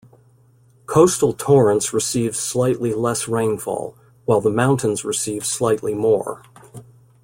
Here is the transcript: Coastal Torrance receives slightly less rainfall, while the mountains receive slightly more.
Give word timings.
Coastal 0.87 1.31
Torrance 1.31 1.93
receives 1.93 2.39
slightly 2.39 2.91
less 2.91 3.27
rainfall, 3.27 3.95
while 4.25 4.41
the 4.41 4.49
mountains 4.49 5.05
receive 5.05 5.45
slightly 5.45 5.93
more. 5.93 6.41